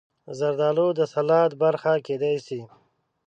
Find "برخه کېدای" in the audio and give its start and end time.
1.63-2.37